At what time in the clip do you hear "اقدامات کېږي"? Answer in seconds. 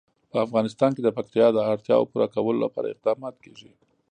2.93-3.71